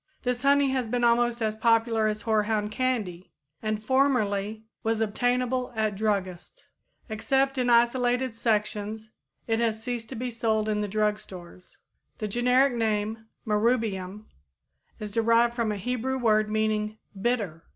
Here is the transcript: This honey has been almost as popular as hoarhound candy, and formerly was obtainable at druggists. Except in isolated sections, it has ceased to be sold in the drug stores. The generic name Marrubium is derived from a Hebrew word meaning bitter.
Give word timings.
This 0.23 0.41
honey 0.41 0.71
has 0.71 0.87
been 0.87 1.03
almost 1.03 1.43
as 1.43 1.55
popular 1.55 2.07
as 2.07 2.23
hoarhound 2.23 2.71
candy, 2.71 3.31
and 3.61 3.83
formerly 3.83 4.63
was 4.81 4.99
obtainable 4.99 5.71
at 5.75 5.93
druggists. 5.95 6.65
Except 7.07 7.55
in 7.59 7.69
isolated 7.69 8.33
sections, 8.33 9.11
it 9.45 9.59
has 9.59 9.83
ceased 9.83 10.09
to 10.09 10.15
be 10.15 10.31
sold 10.31 10.67
in 10.67 10.81
the 10.81 10.87
drug 10.87 11.19
stores. 11.19 11.77
The 12.17 12.27
generic 12.27 12.73
name 12.73 13.27
Marrubium 13.45 14.25
is 14.99 15.11
derived 15.11 15.53
from 15.53 15.71
a 15.71 15.77
Hebrew 15.77 16.17
word 16.17 16.49
meaning 16.49 16.97
bitter. 17.21 17.63